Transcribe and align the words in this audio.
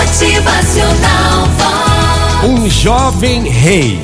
Motivacional 0.00 1.46
Vox. 1.58 2.44
Um 2.48 2.70
jovem 2.70 3.42
rei, 3.46 4.00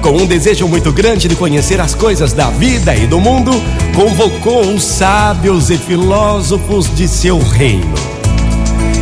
com 0.00 0.10
um 0.10 0.24
desejo 0.24 0.68
muito 0.68 0.92
grande 0.92 1.26
de 1.26 1.34
conhecer 1.34 1.80
as 1.80 1.96
coisas 1.96 2.32
da 2.32 2.48
vida 2.48 2.94
e 2.94 3.08
do 3.08 3.18
mundo, 3.18 3.50
convocou 3.92 4.72
os 4.72 4.84
sábios 4.84 5.68
e 5.68 5.76
filósofos 5.76 6.94
de 6.94 7.08
seu 7.08 7.40
reino. 7.40 7.92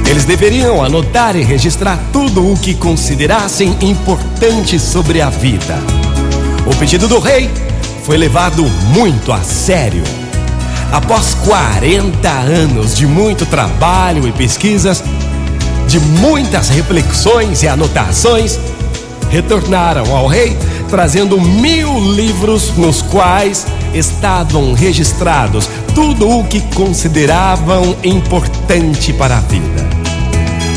Eles 0.09 0.25
deveriam 0.25 0.83
anotar 0.83 1.37
e 1.37 1.43
registrar 1.43 1.99
tudo 2.11 2.51
o 2.51 2.57
que 2.57 2.75
considerassem 2.75 3.77
importante 3.83 4.79
sobre 4.79 5.21
a 5.21 5.29
vida. 5.29 5.77
O 6.67 6.75
pedido 6.77 7.07
do 7.07 7.19
rei 7.19 7.51
foi 8.03 8.17
levado 8.17 8.65
muito 8.95 9.31
a 9.31 9.43
sério. 9.43 10.03
Após 10.91 11.35
40 11.35 12.31
anos 12.31 12.97
de 12.97 13.07
muito 13.07 13.45
trabalho 13.45 14.27
e 14.27 14.33
pesquisas, 14.33 15.05
de 15.95 16.01
muitas 16.01 16.71
reflexões 16.71 17.63
e 17.63 17.69
anotações, 17.69 18.59
retornaram 19.31 20.13
ao 20.13 20.27
rei 20.27 20.57
trazendo 20.91 21.41
mil 21.41 22.01
livros 22.15 22.77
nos 22.77 23.01
quais 23.01 23.65
estavam 23.95 24.73
registrados 24.73 25.71
tudo 25.95 26.29
o 26.29 26.43
que 26.43 26.61
consideravam 26.75 27.95
importante 28.03 29.13
para 29.13 29.37
a 29.37 29.41
vida. 29.41 29.85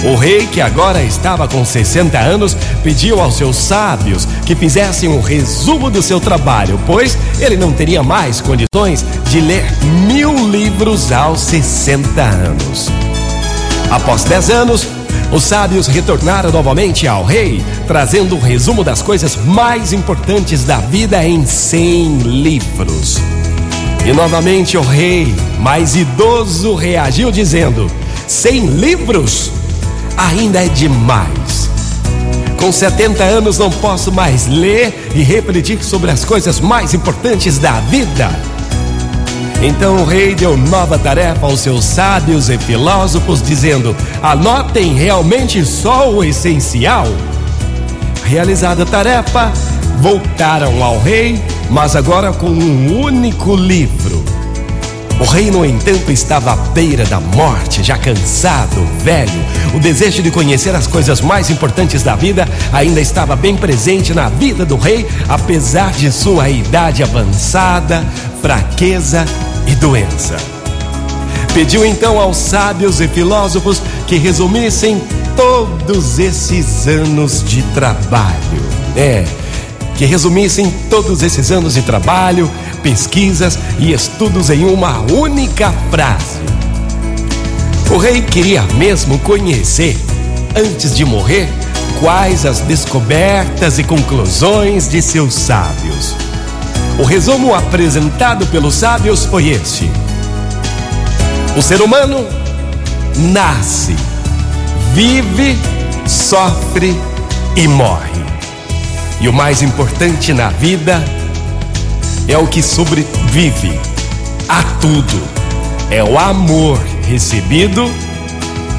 O 0.03 0.16
rei, 0.16 0.45
que 0.45 0.61
agora 0.61 1.02
estava 1.02 1.47
com 1.47 1.66
60 1.66 2.16
anos, 2.20 2.55
pediu 2.84 3.20
aos 3.20 3.38
seus 3.38 3.55
sábios 3.55 4.27
que 4.45 4.53
fizessem 4.53 5.09
um 5.09 5.20
resumo 5.20 5.89
do 5.89 6.03
seu 6.03 6.20
trabalho, 6.20 6.80
pois 6.86 7.17
ele 7.39 7.58
não 7.58 7.73
teria 7.73 8.03
mais 8.03 8.39
condições 8.39 9.03
de 9.31 9.41
ler 9.41 9.66
mil 10.05 10.47
livros 10.47 11.11
aos 11.11 11.41
60 11.41 12.22
anos. 12.22 12.88
Após 13.89 14.23
10 14.23 14.49
anos, 14.52 14.96
os 15.31 15.44
sábios 15.44 15.88
retornaram 15.88 16.52
novamente 16.52 17.08
ao 17.08 17.23
rei, 17.23 17.63
trazendo 17.86 18.36
um 18.36 18.39
resumo 18.39 18.83
das 18.83 19.02
coisas 19.02 19.36
mais 19.36 19.92
importantes 19.92 20.64
da 20.64 20.78
vida 20.78 21.23
em 21.25 21.45
100 21.45 22.17
livros. 22.19 23.17
E 24.06 24.14
novamente 24.14 24.78
o 24.78 24.81
rei, 24.81 25.36
mais 25.59 25.95
idoso, 25.95 26.75
reagiu 26.75 27.30
dizendo: 27.30 27.92
100 28.25 28.66
livros? 28.67 29.52
Ainda 30.16 30.64
é 30.64 30.69
demais. 30.69 31.69
Com 32.58 32.72
70 32.72 33.23
anos 33.23 33.58
não 33.58 33.69
posso 33.69 34.12
mais 34.12 34.47
ler 34.47 35.12
e 35.14 35.22
refletir 35.22 35.84
sobre 35.84 36.09
as 36.09 36.23
coisas 36.23 36.59
mais 36.59 36.94
importantes 36.94 37.59
da 37.59 37.80
vida. 37.81 38.56
Então 39.61 39.97
o 39.97 40.05
rei 40.05 40.36
deu 40.36 40.55
nova 40.55 41.00
tarefa 41.00 41.45
aos 41.45 41.61
seus 41.61 41.83
sábios 41.83 42.50
e 42.50 42.58
filósofos, 42.58 43.41
dizendo: 43.41 43.95
anotem 44.22 44.94
realmente 44.94 45.66
só 45.66 46.11
o 46.11 46.23
essencial. 46.23 47.08
Realizada 48.23 48.83
a 48.83 48.85
tarefa, 48.85 49.52
voltaram 50.00 50.83
ao 50.83 51.00
rei, 51.00 51.41
mas 51.69 51.95
agora 51.95 52.31
com 52.31 52.50
um 52.50 53.02
único 53.02 53.55
livro. 53.55 54.23
O 55.19 55.23
rei, 55.23 55.50
no 55.50 55.66
entanto, 55.66 56.11
estava 56.11 56.53
à 56.53 56.55
beira 56.55 57.03
da 57.05 57.19
morte, 57.19 57.81
já 57.81 57.97
cansado, 57.97 58.88
velho. 59.03 59.31
O 59.73 59.80
desejo 59.80 60.22
de 60.22 60.30
conhecer 60.30 60.75
as 60.75 60.85
coisas 60.85 61.22
mais 61.22 61.50
importantes 61.50 62.03
da 62.03 62.16
vida 62.16 62.47
ainda 62.72 63.02
estava 63.02 63.35
bem 63.35 63.58
presente 63.58 64.13
na 64.13 64.30
vida 64.30 64.63
do 64.63 64.78
rei, 64.78 65.08
apesar 65.28 65.91
de 65.91 66.11
sua 66.11 66.47
idade 66.52 67.02
avançada, 67.02 68.05
fraqueza 68.41 69.25
e 69.67 69.75
doença. 69.75 70.38
Pediu 71.53 71.85
então 71.85 72.19
aos 72.19 72.38
sábios 72.38 73.02
e 73.02 73.07
filósofos 73.07 73.81
que 74.05 74.17
resumissem 74.17 75.02
todos 75.35 76.19
esses 76.19 76.88
anos 76.88 77.44
de 77.44 77.61
trabalho. 77.73 78.61
É, 78.95 79.25
que 79.95 80.05
resumissem 80.05 80.69
todos 80.89 81.23
esses 81.23 81.52
anos 81.52 81.73
de 81.73 81.81
trabalho, 81.81 82.50
pesquisas 82.84 83.57
e 83.79 83.91
estudos 83.91 84.50
em 84.50 84.66
uma 84.66 85.00
única 85.12 85.73
frase. 85.89 86.39
O 87.91 87.97
rei 87.97 88.22
queria 88.22 88.62
mesmo 88.75 89.17
conhecer, 89.19 89.97
antes 90.56 90.95
de 90.95 91.03
morrer, 91.06 91.50
quais 92.00 92.45
as 92.45 92.59
descobertas 92.59 93.79
e 93.79 93.83
conclusões 93.83 94.88
de 94.88 95.01
seus 95.01 95.33
sábios. 95.33 96.26
O 97.00 97.03
resumo 97.03 97.53
apresentado 97.53 98.47
pelos 98.47 98.74
sábios 98.74 99.24
foi 99.24 99.50
este: 99.50 99.90
O 101.56 101.62
ser 101.62 101.81
humano 101.81 102.25
nasce, 103.16 103.96
vive, 104.94 105.57
sofre 106.07 106.96
e 107.56 107.68
morre. 107.68 108.25
E 109.22 109.28
o 109.28 109.34
mais 109.34 109.62
importante 109.62 110.34
na 110.34 110.50
vida 110.50 111.03
é 112.28 112.38
o 112.38 112.47
que 112.47 112.63
sobrevive 112.63 113.80
a 114.50 114.63
tudo. 114.81 115.22
É 115.90 116.03
o 116.03 116.18
amor 116.18 116.80
recebido 117.07 117.90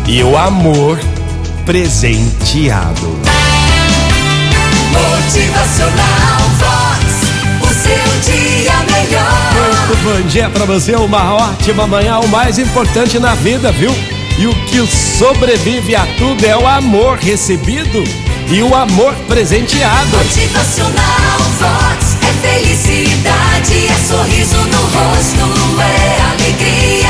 e 0.07 0.23
o 0.23 0.37
amor 0.37 0.99
presenteado. 1.65 3.28
Dia 10.28 10.50
pra 10.50 10.66
você, 10.66 10.94
uma 10.94 11.34
ótima 11.34 11.87
manhã, 11.87 12.19
o 12.19 12.28
mais 12.28 12.59
importante 12.59 13.19
na 13.19 13.34
vida, 13.34 13.72
viu? 13.72 13.91
E 14.39 14.47
o 14.47 14.55
que 14.66 14.87
sobrevive 14.87 15.97
a 15.97 16.06
tudo 16.19 16.44
é 16.44 16.55
o 16.55 16.66
amor 16.66 17.16
recebido 17.16 18.05
e 18.47 18.62
o 18.62 18.75
amor 18.75 19.15
presenteado. 19.27 20.16
Motivacional 20.16 21.39
Vox. 21.59 22.19
É 22.22 22.47
felicidade, 22.47 23.87
é 23.87 24.06
sorriso 24.06 24.59
no 24.59 24.81
rosto, 24.83 25.81
é 25.81 26.21
alegria, 26.31 27.09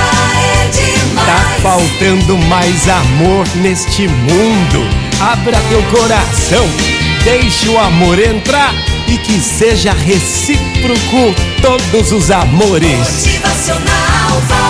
é 0.54 0.68
demais. 0.70 1.26
Tá 1.26 1.60
faltando 1.60 2.38
mais 2.46 2.88
amor 2.88 3.46
neste 3.56 4.06
mundo. 4.06 4.88
Abra 5.20 5.58
teu 5.68 5.82
coração, 5.90 6.64
deixe 7.24 7.68
o 7.68 7.78
amor 7.78 8.16
entrar 8.18 8.72
e 9.08 9.16
que 9.18 9.40
seja 9.40 9.92
recíproco 9.92 11.34
todos 11.62 12.12
os 12.12 12.30
amores. 12.30 13.26
Motivacional. 13.26 14.67